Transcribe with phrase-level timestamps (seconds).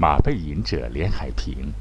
[0.00, 1.74] 马背吟者连海平，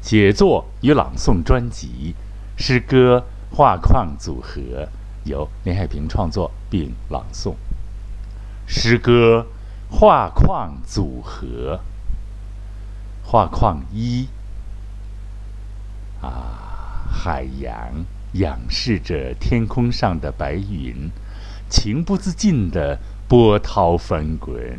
[0.00, 2.14] 写作与朗诵专辑，
[2.56, 4.88] 诗歌画框组合
[5.24, 7.54] 由连海平创作并朗诵。
[8.64, 9.48] 诗歌
[9.90, 11.80] 画框组合，
[13.24, 14.28] 画框一
[16.22, 21.10] 啊，海洋仰视着天空上的白云，
[21.68, 23.00] 情不自禁的。
[23.26, 24.78] 波涛翻滚，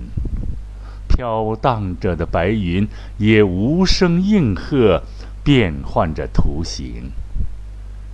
[1.16, 2.86] 飘荡着的白云
[3.18, 5.02] 也无声应和，
[5.44, 7.12] 变换着图形。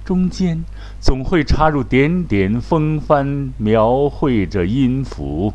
[0.06, 0.64] 中间
[1.00, 5.54] 总会插入点点风帆，描绘着音符，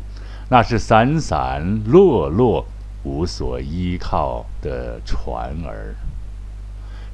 [0.49, 2.65] 那是散散落落、
[3.03, 5.95] 无所依靠的船儿，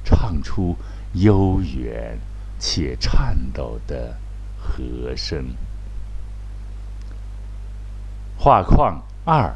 [0.04, 0.76] 唱出
[1.12, 2.18] 悠远
[2.58, 4.16] 且颤抖的
[4.58, 5.44] 和声。
[8.36, 9.54] 画框二，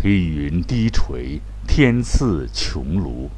[0.00, 3.28] 黑云低垂，天似穹庐，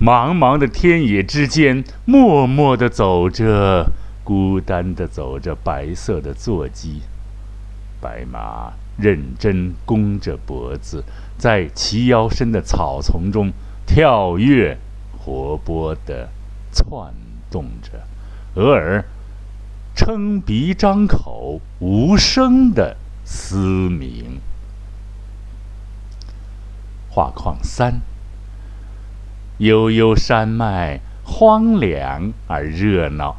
[0.00, 7.02] 茫茫的天野之间，默默地走着，孤单地走着白色的坐骑，
[8.00, 11.04] 白马认真弓着脖子，
[11.36, 13.52] 在齐腰深的草丛中
[13.86, 14.78] 跳跃，
[15.18, 16.28] 活泼地
[16.72, 17.12] 窜
[17.50, 19.04] 动着，偶尔
[19.94, 22.96] 撑鼻张口，无声的。
[23.22, 23.56] 嘶
[23.88, 24.40] 鸣。
[27.10, 28.00] 画框三。
[29.58, 33.36] 悠悠山脉，荒凉而热闹。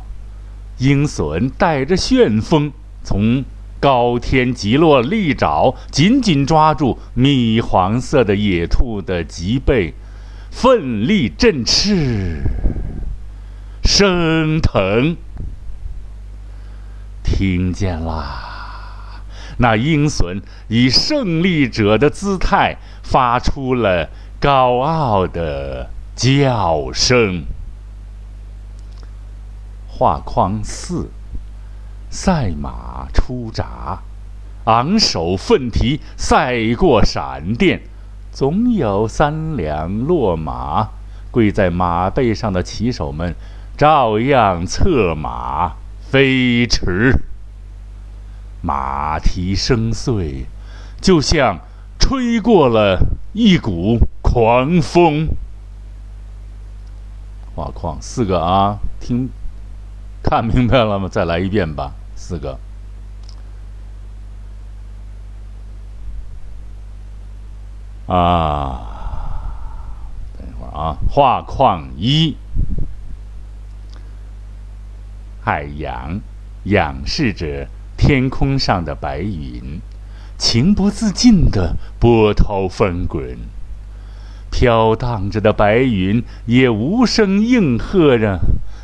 [0.78, 2.72] 鹰隼带着旋风，
[3.04, 3.44] 从
[3.80, 9.96] 高天急落利爪，紧紧抓住米黄色的野兔的脊背，
[10.52, 12.44] 奋力振翅，
[13.84, 15.18] 升腾。
[17.24, 18.50] 听见啦。
[19.58, 27.46] 那鹰隼以胜利者的姿态发出了高傲的叫声。
[29.88, 31.12] 画框四，
[32.10, 34.00] 赛马出闸，
[34.66, 37.82] 昂首奋蹄，赛过闪电，
[38.32, 40.90] 总有三两落马，
[41.30, 43.36] 跪在马背上的骑手们
[43.78, 45.74] 照样策马
[46.10, 47.14] 飞驰。
[48.64, 50.46] 马蹄声碎，
[51.00, 51.60] 就像
[52.02, 53.00] 吹过了
[53.32, 55.30] 一股狂风。
[57.56, 59.30] 画框四个啊，听
[60.24, 61.08] 看明白了吗？
[61.08, 62.60] 再来一遍吧，四个。
[68.08, 68.82] 啊，
[70.38, 72.36] 等一会儿啊，画框一，
[75.42, 76.20] 海洋
[76.64, 77.70] 仰视着。
[77.98, 79.80] 天空上的白云，
[80.44, 83.38] 情不自禁的波涛翻滚，
[84.50, 88.40] 飘荡着的白云也无声应和着，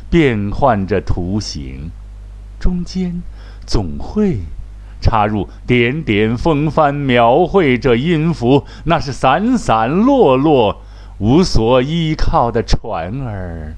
[0.08, 1.90] 变换着图形，
[2.60, 3.20] 中间
[3.66, 4.38] 总会
[5.00, 10.80] 插入点点风帆，描绘着音符，那是散散落落、
[11.18, 13.74] 无所依靠的船儿，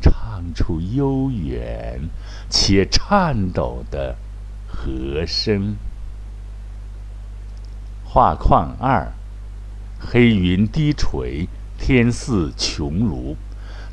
[0.00, 2.00] 唱出悠远
[2.48, 4.14] 且颤抖的。
[4.68, 5.76] 和声。
[8.12, 9.10] 画框二，
[9.98, 13.36] 黑云低垂，天似穹庐，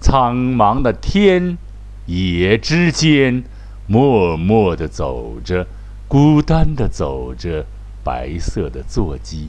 [0.02, 1.58] 苍茫的天
[2.06, 3.46] 野之间，
[3.88, 5.66] 默默地走着，
[6.10, 7.66] 孤单地走着，
[8.04, 9.48] 白色的坐骑，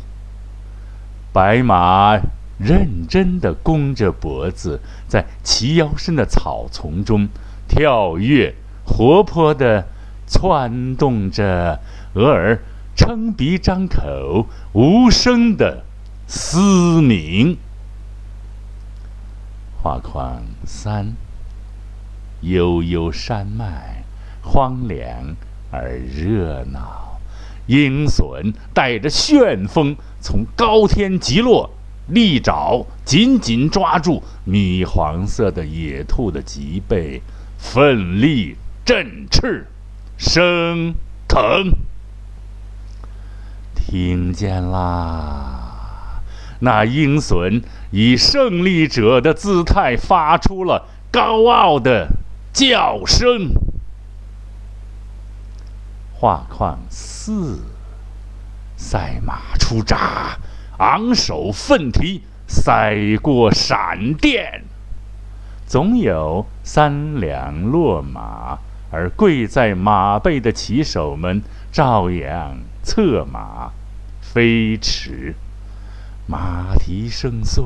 [1.33, 2.21] 白马
[2.57, 4.79] 认真地弓着脖子，
[5.09, 7.29] 在齐腰深的草丛中
[7.67, 8.55] 跳跃，
[8.85, 9.85] 活泼的。
[10.33, 11.81] 窜动着，
[12.15, 12.57] 偶尔
[13.01, 15.85] 撑鼻张口，无声的
[16.27, 17.57] 嘶鸣。
[19.83, 21.15] 画框三。
[22.43, 24.05] 悠悠山脉，
[24.43, 25.35] 荒凉
[25.71, 27.19] 而热闹。
[27.69, 31.71] 鹰隼带着旋风，从高天急落，
[32.09, 37.23] 利爪紧紧抓住米黄色的野兔的脊背，
[37.57, 39.67] 奋力振翅。
[40.19, 40.95] 升
[41.27, 41.73] 腾，
[43.91, 46.23] 听见啦！
[46.61, 47.61] 那鹰隼
[47.91, 52.07] 以胜利者的姿态发出了高傲的
[52.53, 53.51] 叫声。
[56.15, 57.59] 画框四，
[58.77, 60.39] 赛马出闸，
[60.79, 64.63] 昂首奋蹄，赛过闪电，
[65.67, 68.61] 总有三两落马。
[68.93, 71.43] 而跪在马背的骑手们
[71.73, 73.71] 照样策马
[74.33, 75.35] 飞驰，
[76.29, 77.65] 马蹄声碎，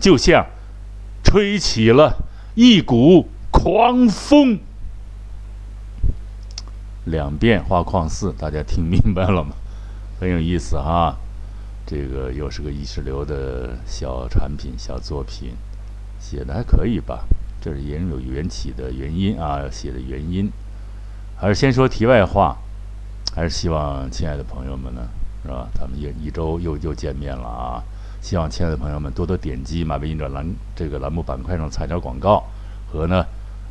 [0.00, 0.46] 就像
[1.22, 2.16] 吹起了
[2.54, 4.58] 一股狂风。
[7.04, 9.54] 两遍画框四，大家听明白了吗？
[10.18, 11.14] 很有意思哈，
[11.84, 15.54] 这个又是个意识流的小产品、小作品，
[16.18, 17.26] 写的还可以吧？
[17.60, 20.50] 这是也有缘起的原因啊，写的原因。
[21.36, 22.56] 还是先说题外话，
[23.36, 25.02] 还是希望亲爱的朋友们呢，
[25.44, 25.68] 是吧？
[25.74, 27.82] 咱们一一周又又见面了啊！
[28.20, 30.44] 希望亲爱的朋友们多多点击马背印者栏
[30.74, 32.42] 这个栏目板块上踩点广告
[32.90, 33.24] 和呢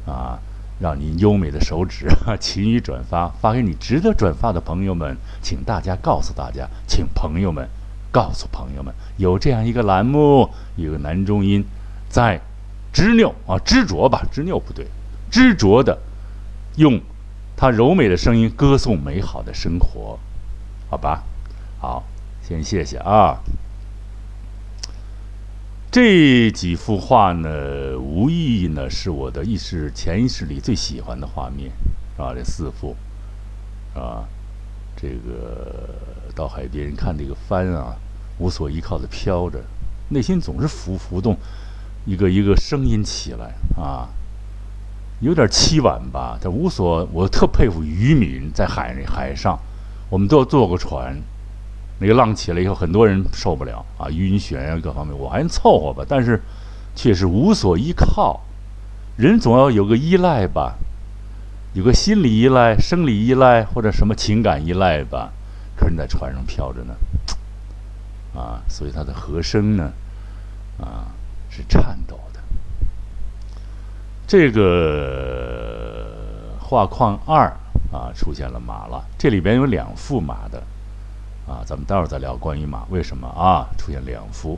[0.06, 0.40] 啊。
[0.80, 5.16] 让您优美的手指啊勤于转发，发给你值得转发的朋友们。
[5.42, 7.70] 请大家告诉大家，请朋友们
[8.12, 11.64] 告诉朋友们，有这样一个栏目，一个男中音，
[12.10, 12.42] 在
[12.92, 14.88] 执拗啊执着吧，执拗不对，
[15.32, 15.98] 执着的
[16.76, 17.00] 用
[17.56, 20.20] 他柔美的声音歌颂美好的生活，
[20.90, 21.24] 好吧？
[21.84, 22.02] 好，
[22.42, 23.44] 先谢谢啊。
[25.92, 31.74] 这几幅画呢，无意义呢是我的意识潜意识里最喜欢的画面，
[32.18, 32.96] 啊，这四幅，
[33.94, 34.24] 啊，
[34.96, 35.90] 这个
[36.34, 37.98] 到海边看这个帆啊，
[38.38, 39.62] 无所依靠的飘着，
[40.08, 41.36] 内心总是浮浮动，
[42.06, 44.08] 一个一个声音起来啊，
[45.20, 49.60] 有点凄婉吧，但无所，我特佩服渔民在海海上，
[50.10, 51.22] 我们都要坐过船。
[52.04, 56.42] 那个浪起来以后，很多人受不了啊，晕眩啊，各方面我还凑合吧，但是
[56.94, 58.42] 却是无所依靠。
[59.16, 60.76] 人总要有个依赖吧，
[61.74, 65.32] 有个心理依赖、生理依赖或者什么情感依赖吧。
[65.78, 66.94] 可是你在船上飘着呢，
[68.36, 69.94] 啊，所以它的和声呢，
[70.82, 71.08] 啊，
[71.50, 72.42] 是颤抖的。
[74.28, 76.06] 这个
[76.60, 77.48] 画框二
[77.94, 80.62] 啊，出现了马了，这里边有两幅马的。
[81.46, 84.58] 啊，咱们待会儿再聊关于马为什么啊出现两幅，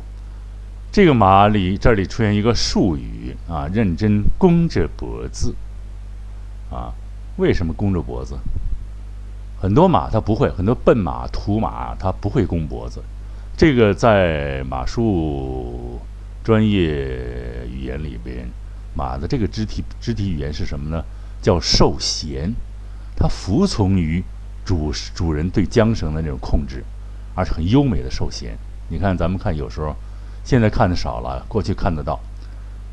[0.92, 5.56] 这个马里这里出现一个术语啊，认真弓着脖子，
[6.70, 6.94] 啊，
[7.38, 8.38] 为什么弓着脖子？
[9.60, 13.02] 很多马它不会，很多笨马、土马它不会弓脖子，
[13.58, 16.00] 这个在马术
[16.44, 18.48] 专业语言里边，
[18.94, 21.04] 马的这个肢体肢体语言是什么呢？
[21.42, 22.54] 叫受衔，
[23.16, 24.24] 它服从于。
[24.66, 26.84] 主主人对缰绳的那种控制，
[27.36, 28.58] 而且很优美的受衔。
[28.90, 29.96] 你看，咱们看有时候，
[30.44, 32.20] 现在看的少了，过去看得到。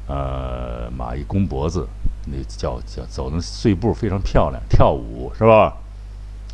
[0.08, 1.88] 呃，马一弓脖子，
[2.26, 5.74] 那叫叫走的碎步非常漂亮，跳舞是吧？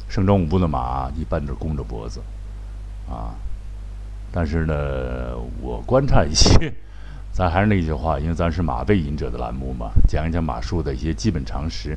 [0.09, 2.21] 盛装舞步的马一般都弓着脖子，
[3.11, 3.35] 啊。
[4.31, 6.73] 但是呢，我观察一些，
[7.33, 11.97] 咱还是那句话，因为咱是马背引者的栏目嘛，讲一讲马术的一些基本常识。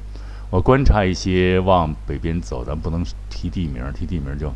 [0.52, 4.54] 我观察一些往北边走，咱不能提地名，提地名就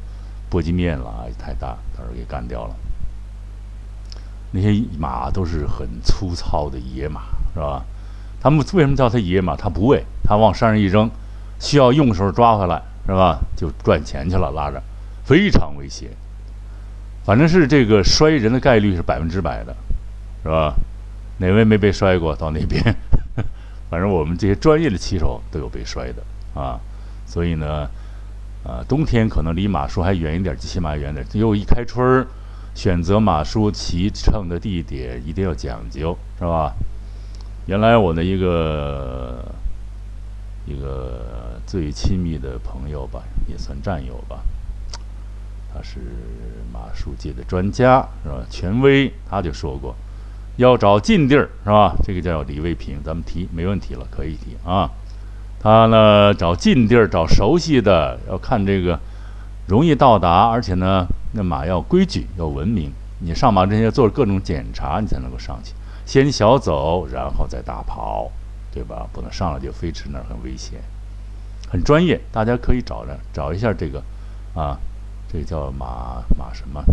[0.50, 2.75] 波及面了啊，太大，到时候给干掉了。
[4.51, 7.21] 那些马都是很粗糙的野马，
[7.53, 7.86] 是吧？
[8.42, 9.56] 他们为什么叫它野马？
[9.56, 11.09] 它不喂，它往山上一扔，
[11.62, 13.39] 需要用的时候抓回来，是吧？
[13.56, 14.83] 就赚钱去了，拉着，
[15.24, 16.09] 非常危险。
[17.24, 19.74] 反正是这个摔人的概率是百分之百的，
[20.44, 20.75] 是吧？
[21.38, 22.36] 哪位没被摔过？
[22.36, 22.95] 到那边？
[23.89, 26.23] 反正我们这些专业的骑手都有被摔的
[26.59, 26.79] 啊，
[27.25, 27.87] 所以呢，
[28.63, 31.25] 啊，冬天可能离马术还远一点，起码远点。
[31.33, 32.27] 又一开春儿，
[32.74, 36.74] 选择马术骑乘的地点一定要讲究，是吧？
[37.67, 39.43] 原来我的一个
[40.65, 44.43] 一个最亲密的朋友吧，也算战友吧，
[45.74, 46.00] 他是
[46.71, 48.45] 马术界的专家，是吧？
[48.50, 49.95] 权威，他就说过。
[50.57, 51.93] 要找近地儿是吧？
[52.03, 54.89] 这个叫李卫平，咱们提没问题了，可以提啊。
[55.59, 59.00] 他呢找近地儿，找熟悉的，要看这个
[59.67, 62.91] 容易到达，而且呢那马要规矩，要文明。
[63.19, 65.74] 你上马之前要做各种检查，你才能够上去。
[66.05, 68.29] 先小走，然后再大跑，
[68.71, 69.07] 对吧？
[69.12, 70.79] 不能上来就飞驰，那很危险。
[71.67, 74.03] 很专业，大家可以找着找一下这个
[74.53, 74.77] 啊，
[75.31, 76.83] 这个叫马马什么？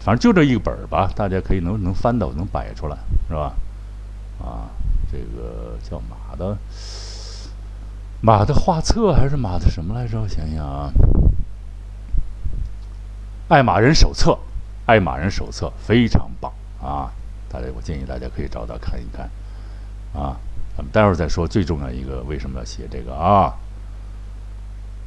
[0.00, 2.96] 反正就这一本儿吧，大家可以能能翻到，能摆出来，
[3.28, 3.54] 是吧？
[4.38, 4.70] 啊，
[5.10, 6.56] 这个叫马的
[8.20, 10.20] 马的画册还是马的什么来着？
[10.20, 10.92] 我想想啊，
[13.48, 14.38] 爱马人手册，
[14.86, 17.10] 爱马人手册非常棒啊！
[17.48, 19.28] 大家，我建议大家可以找到看一看
[20.12, 20.36] 啊。
[20.76, 23.54] 咱们待会儿再说最重要一个为什么要写这个啊。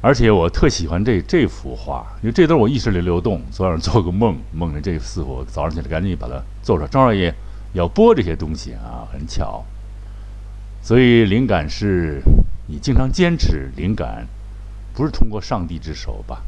[0.02, 3.42] 而且我特喜欢这这幅画，因为这都是我意识里流动。
[3.50, 6.88] 昨晚上做个梦，梦见这四幅，早上起来赶紧把它做出来。
[6.88, 7.34] 正好也
[7.74, 9.62] 要播这些东西啊，很巧。
[10.80, 12.22] 所以灵感是
[12.66, 14.26] 你经常坚持，灵感
[14.94, 16.42] 不是通过上帝之手吧？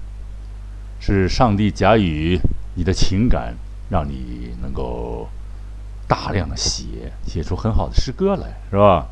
[0.99, 2.41] 是上帝假予
[2.75, 3.55] 你的情感
[3.91, 5.29] 让你能够
[6.09, 9.09] 大量的写，写出很好的诗歌来，是吧？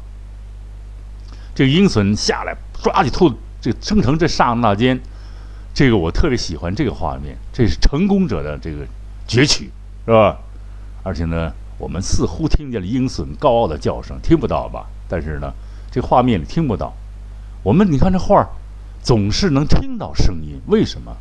[1.54, 4.98] 这个鹰隼下来抓起兔子，这生成这刹那间，
[5.74, 8.86] 这个我特别喜欢这个画面，这是成功者的这个
[9.28, 9.70] 攫取，
[10.06, 10.38] 是吧？
[11.02, 14.86] 而且呢，我们似乎听见了鹰隼高傲的叫声，听不到吧？
[15.08, 15.52] 但是呢，
[15.90, 16.92] 这画面里听不到。
[17.62, 18.48] 我们你看这画儿，
[19.02, 21.16] 总是能听到声音，为什么？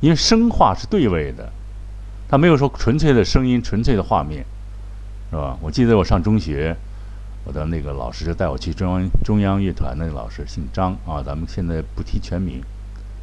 [0.00, 1.50] 因为声画是对位的，
[2.28, 4.44] 它没有说纯粹的声音、纯粹的画面，
[5.30, 5.56] 是吧？
[5.62, 6.76] 我记得我上中学，
[7.46, 12.62] 我的那个老师就带我去中央中央乐团那个老师姓张啊，咱们现在不提全名，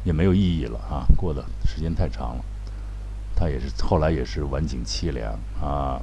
[0.04, 2.44] 也没有意义了啊，过的时间太长了。
[3.34, 6.00] 他也是后来也是晚景凄凉啊，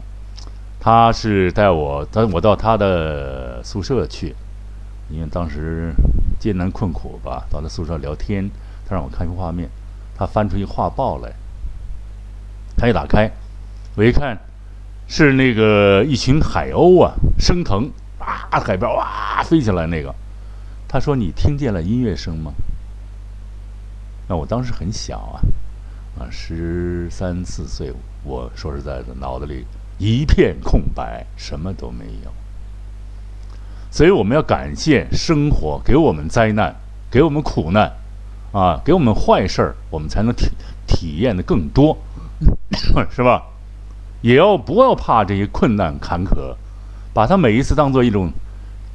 [0.79, 4.35] 他是带我，带我到他的宿舍去，
[5.09, 5.93] 因为当时
[6.39, 8.49] 艰难困苦吧，到他宿舍聊天，
[8.85, 9.69] 他让我看一幅画面。
[10.17, 11.31] 他翻出一画报来，
[12.75, 13.31] 他一打开，
[13.95, 14.37] 我一看，
[15.07, 20.13] 是那个一群海鸥啊，升腾啊，海边哇飞起来那个。
[20.87, 22.51] 他说：“你听见了音乐声吗？”
[24.27, 25.41] 那我当时很小啊，
[26.19, 27.93] 啊，十三四岁。
[28.23, 29.65] 我说实在的，脑子里
[29.97, 32.31] 一片空白，什么都没有。
[33.91, 36.75] 所以我们要感谢生活给我们灾难，
[37.09, 37.91] 给我们苦难。
[38.51, 40.49] 啊，给我们坏事儿，我们才能体
[40.87, 41.95] 体验的更多，
[43.11, 43.43] 是吧？
[44.21, 46.55] 也要不要怕这些困难坎坷，
[47.13, 48.31] 把它每一次当做一种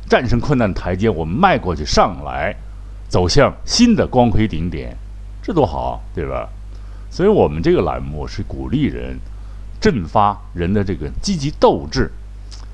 [0.09, 2.55] 战胜困难的台阶，我们迈过去上来，
[3.09, 4.97] 走向新的光辉顶点，
[5.43, 6.49] 这多好，对吧？
[7.11, 9.19] 所以我们这个栏目是鼓励人、
[9.81, 12.11] 振发人的这个积极斗志，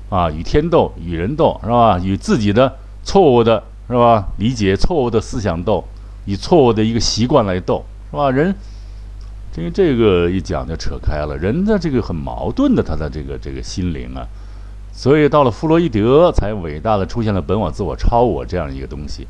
[0.09, 1.99] 啊，与天斗，与人斗，是吧？
[1.99, 4.27] 与自己的错误的，是吧？
[4.37, 5.83] 理解错误的思想斗。
[6.23, 8.29] 以错误的一个习惯来斗，是吧？
[8.29, 8.55] 人，
[9.57, 11.35] 因为这个一讲就扯开了。
[11.35, 14.21] 人的这个很矛盾的，他的这个这个心灵啊，
[14.93, 19.27] 所以到了弗洛伊德，才伟大的出现了本我、自我、超我这样一个东西，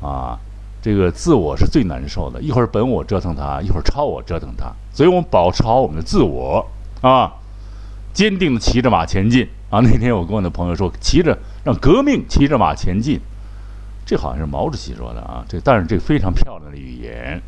[0.00, 0.38] 啊，
[0.80, 6.64] 这个自我是最难受的，一会儿本我折腾他，一会儿超我折腾他，所以我们保持好我们的自我
[7.00, 7.32] 啊，
[8.12, 9.80] 坚定的骑着马前进啊。
[9.80, 13.20] 那天我跟我的朋友说，骑着让革命骑着马前进。
[14.06, 17.42] 这好像是毛主席说的啊，这但是这非常漂亮的语言，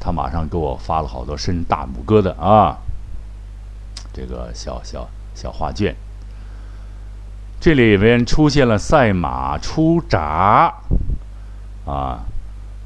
[0.00, 2.78] 他马上给我发了好多伸大拇哥的啊，
[4.12, 5.94] 这个小小小画卷。
[7.60, 10.72] 这里边出现了赛马出闸，
[11.84, 12.20] 啊，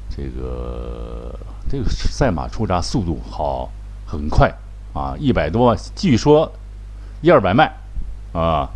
[0.09, 1.35] 这个
[1.69, 3.69] 这个赛马出闸速度好
[4.05, 4.51] 很快。
[4.93, 6.51] 啊，一百多，据说
[7.21, 7.71] 一二百迈。
[8.33, 8.67] 啊，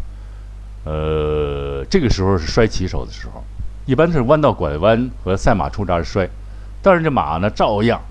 [0.86, 3.44] 呃，这个时候是摔骑手的时候。
[3.86, 6.30] 一般是弯道拐弯和赛马出闸摔，
[6.82, 8.02] 但是这马呢照样，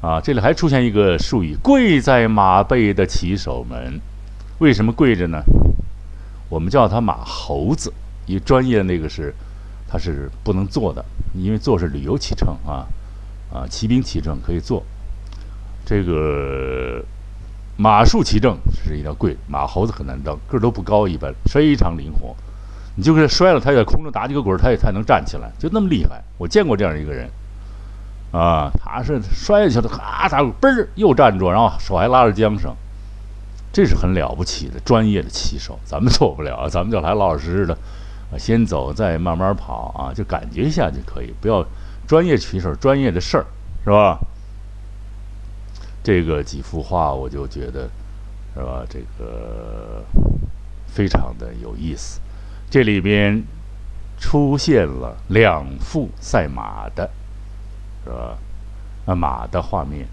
[0.00, 4.00] 啊，这里还出现一个术语：跪在马背的骑手们，
[4.58, 5.40] 为什么跪着呢？
[6.48, 7.92] 我们叫他马猴子，
[8.26, 9.34] 因为专业那个是，
[9.88, 12.86] 他是不能坐的，因为坐是旅游骑乘啊，
[13.52, 14.82] 啊，骑兵骑乘可以坐，
[15.84, 17.04] 这个
[17.76, 22.34] 马术骑乘是一条贵，马猴子很难当，个儿都不高，一般非常灵活。
[22.96, 26.20] 你就给他摔了，他在空中打几个滚，他也才能站起来，就那么厉害。
[26.36, 27.30] 我见过这样一个人，
[28.32, 32.74] 啊，他是摔下去了，咔嚓，嘣儿又站住，然后手还拉着缰绳，
[33.72, 37.74] 这是很了不起的专业的骑手， 咱们做不了，咱们就来老老实实的，
[38.32, 41.64] 啊，先走再慢慢跑啊，就感觉一下就可以，不要
[42.06, 43.46] 专业骑手专业的事儿，
[43.84, 44.18] 是吧？
[46.02, 47.88] 这个几幅画我就觉得，
[48.54, 48.82] 是吧？
[48.88, 50.02] 这个
[50.86, 52.20] 非常的有意思。
[52.70, 53.42] 这里边
[54.18, 57.10] 出现了两幅赛马的，
[58.04, 58.38] 是吧？
[59.06, 60.06] 啊，马的画面，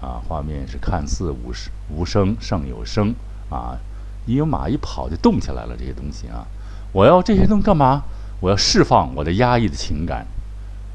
[0.00, 3.14] 啊，画面是看似无声无声胜有声
[3.50, 3.78] 啊，
[4.26, 5.76] 因为马一跑就动起来了。
[5.78, 6.46] 这些东西啊，
[6.92, 8.02] 我要这些东西干嘛？
[8.40, 10.26] 我要释放我的压抑的情感，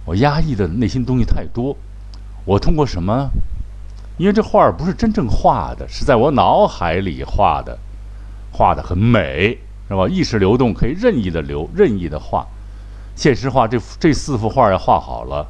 [0.05, 1.75] 我压抑的内心东西太多。
[2.45, 3.29] 我通过什么？
[4.17, 7.77] 因为这画儿不是真正画的，是在我脑海里画的，
[8.51, 9.57] 画的很美。
[9.87, 10.07] 是吧？
[10.07, 12.47] 意识流动可以任意的流，任意的画。
[13.13, 15.45] 现实画这这四幅画要画好了，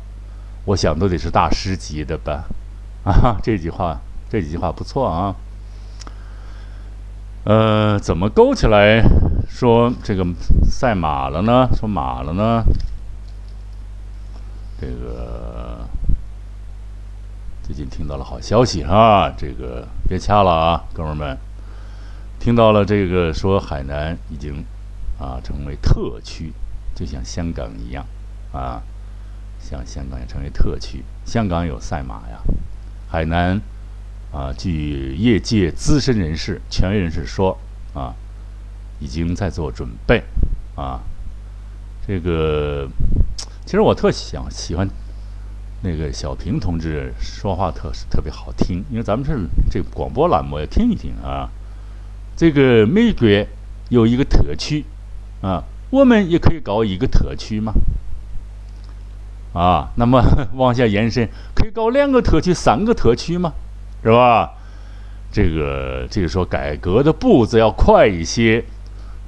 [0.66, 2.46] 我想都得是大师级的吧？
[3.06, 5.36] 啊，这句话，这几句话不错啊。
[7.44, 9.02] 呃，怎么勾起来
[9.50, 10.24] 说这个
[10.64, 11.68] 赛马了呢？
[11.76, 12.64] 说马了呢？
[14.80, 15.88] 这个
[17.64, 19.32] 最近听到了好消息啊！
[19.36, 21.38] 这个别掐了啊，哥们儿们。
[22.40, 24.64] 听到了这个说海南已经
[25.20, 26.54] 啊成为特区，
[26.94, 28.06] 就像香港一样
[28.52, 28.82] 啊，
[29.60, 31.04] 像香港也成为特区。
[31.26, 32.40] 香港有赛马呀，
[33.12, 33.60] 海南
[34.32, 37.60] 啊，据业界资深人士、权威人士说，
[37.94, 38.16] 啊，
[39.02, 40.24] 已经在做准备，
[40.76, 41.02] 啊，
[42.08, 42.88] 这个
[43.66, 44.88] 其实我特想喜欢
[45.82, 49.38] 那个小平同志说话特特别好听，因为咱们是
[49.70, 51.50] 这广播栏目要听一听啊。
[52.38, 53.28] 这个美国
[53.90, 54.86] 有一个特区，
[55.42, 57.74] 啊，我们也可以搞一个特区嘛。
[59.54, 60.24] 啊，那么
[60.56, 63.54] 往下延伸，可以搞两个特区、三个特区吗？
[64.04, 64.52] 是吧？
[65.32, 68.64] 这个，这个说改革的步子要快一些，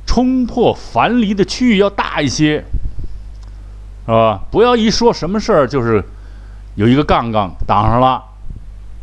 [0.06, 2.64] 冲破樊篱的区域要大一些，
[4.06, 4.42] 是吧？
[4.52, 6.04] 不要一说什么事儿就是
[6.76, 8.24] 有一个杠杠挡上了，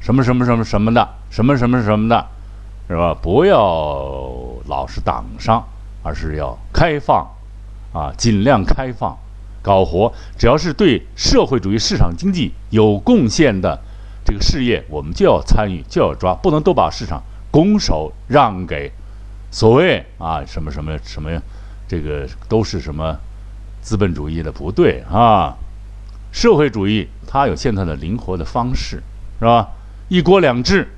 [0.01, 2.27] 什么什么什么什么的，什么什么什么的，
[2.89, 3.15] 是吧？
[3.15, 3.61] 不要
[4.67, 5.65] 老是挡上，
[6.03, 7.27] 而是要开放，
[7.93, 9.17] 啊，尽量开放。
[9.63, 13.79] 搞活，只要是对社会主义市场经济有贡献的
[14.25, 18.91] 这个事业，我们就要参与，就要抓，不能都把市场拱手让给
[19.51, 21.31] 所谓啊什么什么什么，
[21.87, 23.19] 这个都是什么
[23.83, 25.57] 资本主义的不对啊！
[26.33, 29.03] 社会主义它有现在的灵活的方式，
[29.41, 29.69] 是吧？
[30.09, 30.89] 一国两制，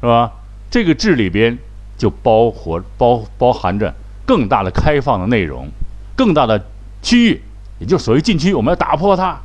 [0.00, 0.32] 是吧？
[0.70, 1.58] 这个制里边
[1.98, 5.68] 就包括包包含着更大的开放的内容，
[6.16, 6.64] 更大的。
[7.06, 7.40] 区域，
[7.78, 9.38] 也就所谓禁区，我们要打破它。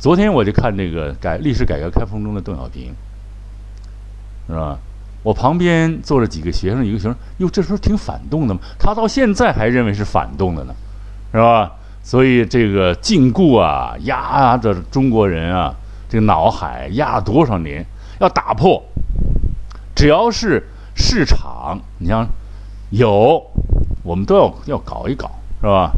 [0.00, 2.92] 昨天我就看那个改历史改革开放中的邓小平，
[4.48, 4.76] 是吧？
[5.22, 8.58] 我旁边坐着几个学生，一个学生，哟，这时候挺反动的嘛。
[8.80, 10.74] 他到现在还认为是反动的呢，
[11.30, 11.70] 是吧？
[12.02, 15.72] 所以这个禁锢啊，压着中国人啊，
[16.08, 17.86] 这个脑海压了多少年，
[18.18, 18.82] 要打破。
[19.94, 22.26] 只要是市场，你像
[22.90, 23.40] 有，
[24.02, 25.92] 我们都要要搞一搞，是吧？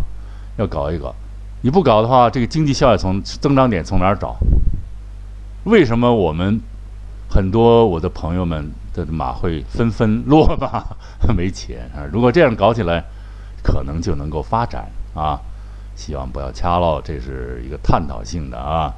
[0.61, 1.15] 要搞一搞，
[1.63, 4.37] 你不搞的话，这个经济效益从增长点从哪儿找？
[5.65, 6.61] 为什么我们
[7.31, 10.85] 很多我的朋友们的马会纷纷落马？
[11.35, 12.05] 没钱啊！
[12.13, 13.03] 如果这样搞起来，
[13.63, 15.41] 可能就能够发展啊！
[15.97, 18.93] 希望不要掐喽，这是一个探讨性的啊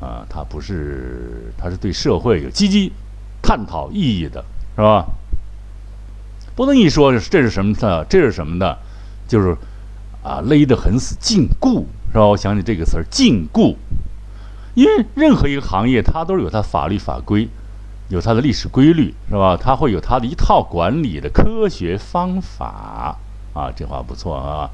[0.00, 2.90] 啊，它不是，它是对社会有积极
[3.42, 4.42] 探讨意义的，
[4.74, 5.04] 是吧？
[6.56, 8.78] 不能一说这是什么的，这是什么的，
[9.28, 9.54] 就是。
[10.28, 12.26] 啊，勒得很死，禁锢是吧？
[12.26, 13.74] 我想起这个词儿，禁锢。
[14.74, 17.48] 因为任何一个行业，它都是有它法律法规，
[18.08, 19.56] 有它的历史规律，是吧？
[19.56, 23.16] 它会有它的一套管理的科学方法
[23.54, 23.72] 啊。
[23.74, 24.68] 这话不错啊，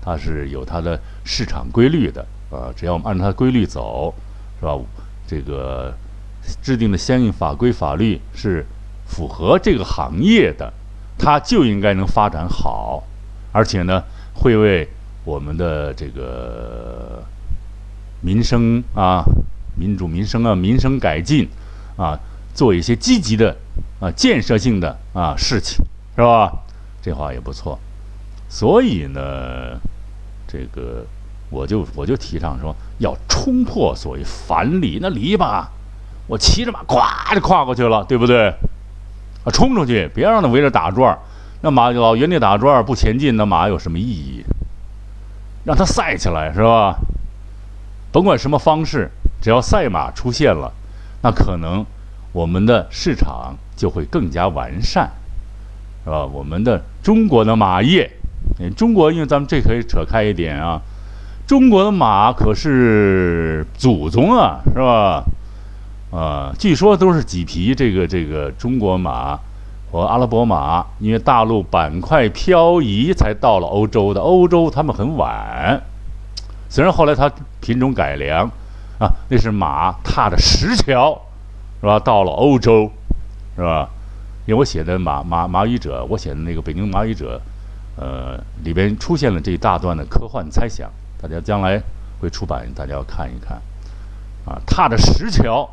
[0.00, 2.72] 它是有它的市场规律的啊。
[2.74, 4.14] 只要我们按照它的规律走，
[4.58, 4.74] 是吧？
[5.26, 5.94] 这个
[6.62, 8.64] 制定的相应法规法律是
[9.06, 10.72] 符合这个行业的，
[11.18, 13.04] 它就应该能发展好，
[13.52, 14.02] 而且呢。
[14.34, 14.88] 会为
[15.24, 17.22] 我们的这个
[18.20, 19.24] 民生啊、
[19.78, 21.48] 民主民生啊、民生改进
[21.96, 22.18] 啊，
[22.54, 23.56] 做一些积极的
[24.00, 25.84] 啊、建设性的啊事情，
[26.16, 26.52] 是吧？
[27.00, 27.78] 这话也不错。
[28.48, 29.78] 所以呢，
[30.46, 31.04] 这个
[31.50, 35.64] 我就我就提倡说，要冲破所谓樊篱那篱笆，
[36.26, 38.48] 我骑着马咵就跨过去了，对不对？
[39.44, 41.18] 啊，冲出去，别让它围着打转儿。
[41.64, 44.44] 那马老原地打转不前进，那马有什么意义？
[45.64, 46.98] 让它赛起来是吧？
[48.12, 50.70] 甭管什么方式，只要赛马出现了，
[51.22, 51.82] 那可能
[52.32, 55.10] 我们的市场就会更加完善，
[56.04, 56.26] 是吧？
[56.26, 58.10] 我们的中国的马业，
[58.76, 60.78] 中国因为咱们这可以扯开一点啊，
[61.46, 65.24] 中国的马可是祖宗啊，是吧？
[66.12, 69.40] 啊，据说都是几匹这个这个中国马。
[69.94, 74.20] 和阿拉伯马，因为大陆板块漂移才到了欧洲的。
[74.20, 75.80] 欧洲他们很晚，
[76.68, 77.30] 虽然后来它
[77.60, 78.50] 品种改良，
[78.98, 81.16] 啊，那是马踏着石桥，
[81.80, 81.96] 是吧？
[82.00, 82.90] 到了欧洲，
[83.54, 83.88] 是吧？
[84.46, 87.40] 因为我写的《马马马语者》，我写的那个《北京马语者》，
[88.02, 90.90] 呃，里边出现了这一大段的科幻猜想，
[91.22, 91.80] 大家将来
[92.20, 93.62] 会出版，大家要看一看，
[94.44, 95.70] 啊，踏着石桥。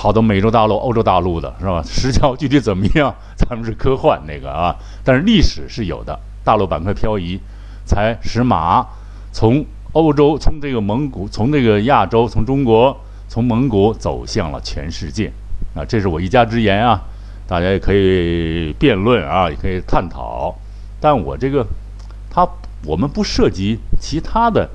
[0.00, 1.82] 跑到美洲大陆、欧洲大陆的是吧？
[1.84, 3.14] 石桥具体怎么样？
[3.36, 6.18] 咱们是科幻那个啊，但是历史是有的。
[6.42, 7.38] 大陆板块漂移，
[7.84, 8.86] 才使马
[9.30, 15.30] 从欧洲、从这个蒙古、从这个亚洲、从中国、从蒙古走向了全世界。
[15.74, 17.02] 啊，这是我一家之言啊，
[17.46, 20.54] 大家也可以辩论啊，也可以探讨。
[20.98, 21.66] 但我这个，
[22.30, 22.48] 它
[22.86, 24.66] 我们不涉及其他的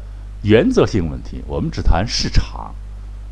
[0.43, 2.75] 原则性问题，我们只谈市场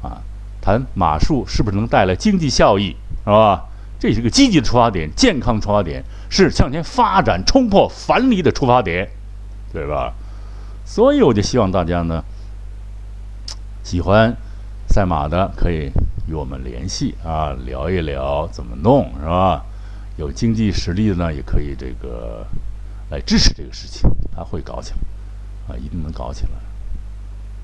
[0.02, 0.18] 啊。
[0.64, 2.96] 谈马术是不是能带来经济效益，
[3.26, 3.66] 是吧？
[4.00, 9.10] 这是个积极的出发点，健康出发点，是向前发展、冲破樊篱的出发点，
[9.74, 10.14] 对吧？
[10.86, 12.24] 所以我就希望大家呢，
[13.84, 14.34] 喜欢
[14.88, 15.92] 赛马的可以
[16.30, 19.66] 与我们联系啊，聊一聊怎么弄是吧？
[20.16, 22.46] 有经济实力的呢，也可以这个
[23.10, 26.52] 来支持这个事情，他会搞起来啊，一定能搞起来。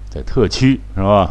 [0.10, 1.30] 在特区是吧？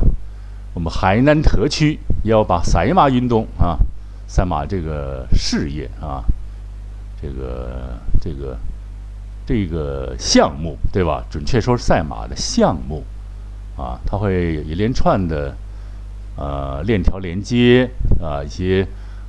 [0.74, 3.78] 我们海南特区要把赛马运动啊，
[4.26, 6.22] 赛马这个事业啊，
[7.20, 8.56] 这个这个
[9.46, 11.24] 这个项目对吧？
[11.30, 13.02] 准确说是赛马的项目
[13.76, 15.56] 啊，它会一连串的
[16.36, 17.90] 呃链条连接
[18.22, 18.86] 啊，一些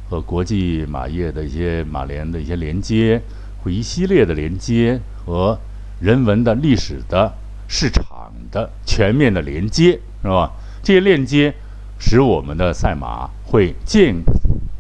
[0.10, 3.22] 和国际马业的一些马联的一些连接，
[3.64, 5.58] 会一系列的连接和
[6.02, 7.34] 人文的历史的
[7.68, 10.52] 市场的全面的连接是吧？
[10.82, 11.54] 这些链接
[12.00, 14.16] 使我们的赛马会健，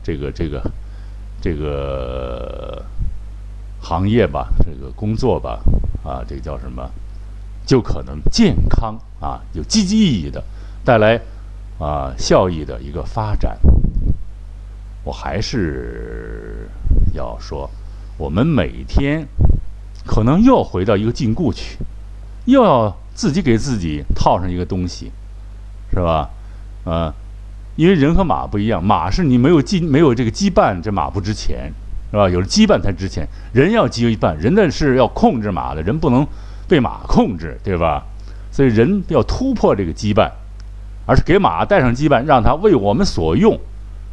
[0.03, 0.71] 这个这个
[1.41, 2.83] 这个
[3.81, 5.59] 行业吧，这个工作吧，
[6.03, 6.89] 啊，这个叫什么？
[7.65, 10.43] 就可能健康啊，有积极意义的，
[10.83, 11.21] 带来
[11.77, 13.59] 啊效益的一个发展。
[15.03, 16.67] 我还是
[17.13, 17.69] 要说，
[18.17, 19.27] 我们每天
[20.05, 21.77] 可能又回到一个禁锢去，
[22.45, 25.12] 又要自己给自己套上一个东西。
[25.91, 26.30] 是吧？
[26.86, 27.13] 啊，
[27.75, 31.71] 因为人和马不一样，马是你没有羁没有这个羁绊，这马不值钱，
[32.12, 32.30] 是吧？
[32.30, 33.28] 有了羁绊才值钱。
[33.54, 36.25] 人要羁绊，人的是要控制马的，人不能
[36.67, 38.04] 被马控制，对吧？
[38.52, 40.30] 所以人要突破这个羁绊，
[41.06, 43.54] 而是给马带上羁绊，让它为我们所用，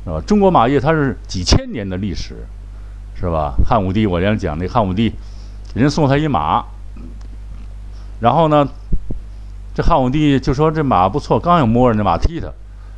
[0.04, 0.20] 是吧？
[0.26, 2.46] 中国马业它是几千年的历史，
[3.14, 3.54] 是吧？
[3.66, 5.12] 汉武帝我刚讲那汉武帝，
[5.74, 6.64] 人送他一马，
[8.20, 8.68] 然后呢？
[9.76, 12.50] 这汉武帝就说：“这马不错。”刚要摸着那马踢它，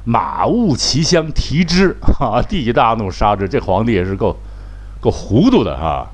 [0.04, 2.40] 马误骑香蹄之，哈！
[2.40, 3.48] 帝大怒，杀之。
[3.48, 4.36] 这皇帝也是够
[5.00, 6.06] 够糊涂的哈，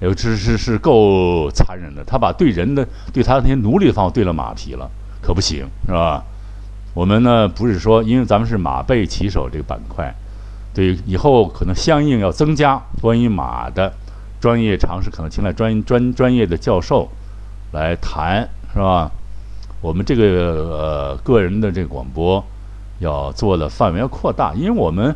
[0.00, 2.02] 有是是是够残忍的。
[2.06, 6.24] 他把对人的对他那些奴隶的方法对了马匹了，可不行是吧？
[6.94, 10.10] 我们呢不是说，因为咱们是马背骑手这个板块，
[10.72, 13.92] 对以后可能相应要增加关于马的
[14.40, 17.06] 专业常识，可能请来专专专业的教授
[17.72, 19.12] 来谈，是吧？
[19.80, 22.44] 我们这个呃个人的这个广播，
[22.98, 25.14] 要做的范围要扩大，因为我们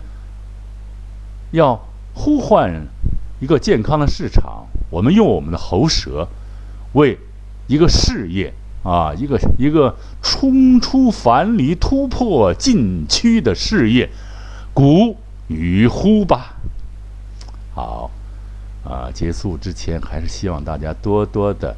[1.52, 1.78] 要
[2.14, 2.86] 呼唤
[3.40, 4.66] 一个健康的市场。
[4.90, 6.28] 我们用我们的喉舌
[6.92, 7.18] 为
[7.66, 14.08] 一个事业啊，一个一个冲出樊篱、突破禁区的事业，
[14.72, 15.16] 鼓
[15.48, 16.54] 与呼吧。
[17.74, 18.10] 好，
[18.84, 21.74] 啊，结束之前还是希望大家多多的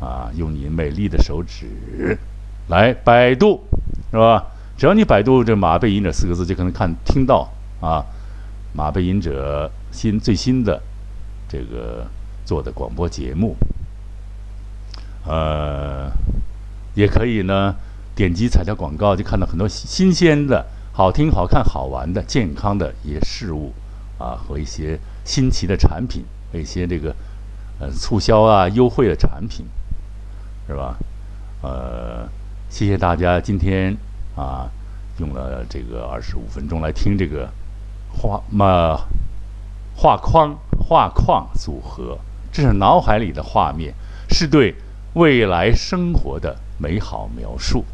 [0.00, 2.16] 啊，用你美丽的手指。
[2.70, 3.60] 来百度，
[4.12, 4.46] 是吧？
[4.78, 8.06] 只要你百度这“马背吟者”四个字，就可能看听到啊
[8.72, 10.80] ，“马背吟者”新最新的
[11.48, 12.06] 这个
[12.44, 13.56] 做的广播节目。
[15.26, 16.10] 呃，
[16.94, 17.74] 也可以呢，
[18.14, 23.74] 点击彩条广告，就看到很多新鲜的、好听、好看、好玩的、健康的一些事物
[24.16, 27.14] 啊，和一些新奇的产品和，一些这个
[27.80, 29.66] 呃促销啊、优惠的产品，
[30.68, 30.96] 是吧？
[31.62, 32.28] 呃。
[32.70, 33.94] 谢谢大家今天
[34.36, 34.70] 啊，
[35.18, 37.50] 用了这个二十五分钟来听这个
[38.08, 38.96] 画嘛
[39.96, 42.16] 画框画框组合，
[42.52, 43.92] 这是脑海里的画面，
[44.30, 44.76] 是对
[45.14, 47.84] 未来生活的美好描述，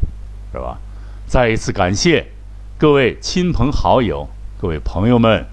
[0.53, 0.77] 是吧？
[1.25, 2.27] 再一次感谢
[2.77, 4.29] 各位亲朋好友、
[4.61, 5.43] 各位朋友们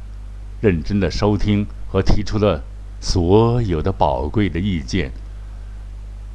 [0.60, 2.62] 认真的收听和提出的
[3.00, 5.10] 所有的宝贵的意见。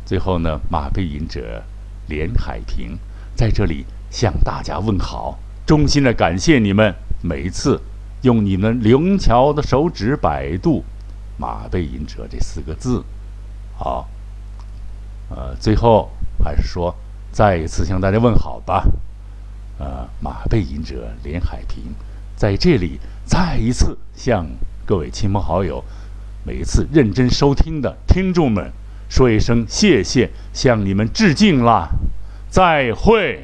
[0.05, 1.63] 最后呢，马背吟者。
[2.09, 2.97] 连海平
[3.35, 7.79] 在这里向大家问好，衷心的感谢你们每次
[8.23, 10.83] 用你们灵巧的手指百度
[11.37, 13.05] “马背吟者”这四个字。
[13.77, 14.09] 好，
[15.29, 16.09] 呃，最后
[16.43, 16.93] 还是说
[17.31, 18.85] 再一次向大家问好吧。
[19.77, 21.83] 呃，马背吟者连海平
[22.35, 24.45] 在这里再一次向
[24.85, 25.81] 各位亲朋好友、
[26.43, 28.73] 每一次认真收听的听众们。
[29.09, 31.89] 说一声谢谢，向你们致敬了，
[32.49, 33.43] 再会。